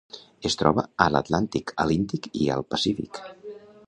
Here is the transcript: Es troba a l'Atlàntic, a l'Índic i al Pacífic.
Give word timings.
Es 0.49 0.55
troba 0.61 0.85
a 1.03 1.05
l'Atlàntic, 1.15 1.73
a 1.83 1.85
l'Índic 1.91 2.25
i 2.47 2.49
al 2.57 2.65
Pacífic. 2.73 3.21